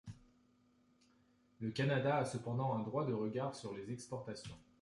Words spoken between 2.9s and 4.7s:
de regard sur les exportations.